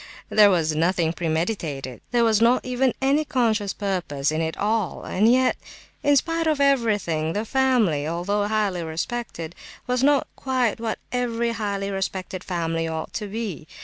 [0.29, 5.31] There was nothing premeditated, there was not even any conscious purpose in it all, and
[5.31, 5.57] yet,
[6.01, 9.53] in spite of everything, the family, although highly respected,
[9.85, 13.67] was not quite what every highly respected family ought to be.